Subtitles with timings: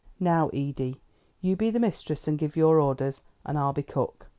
[0.19, 0.99] "Now, Edie,
[1.41, 4.25] you be the mistress and give your orders, and I'll be cook.